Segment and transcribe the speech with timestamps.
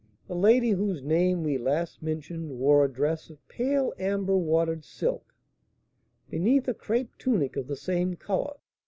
[0.27, 5.35] The lady whose name we last mentioned wore a dress of pale amber watered silk,
[6.27, 8.55] beneath a crape tunic of the same colour.